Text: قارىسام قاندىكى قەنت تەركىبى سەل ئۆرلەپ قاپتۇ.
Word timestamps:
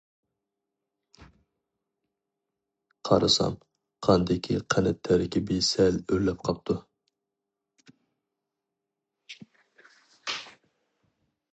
قارىسام 3.09 3.57
قاندىكى 4.07 4.57
قەنت 4.75 5.01
تەركىبى 5.09 5.59
سەل 5.69 5.99
ئۆرلەپ 6.15 6.41
قاپتۇ. 6.49 6.79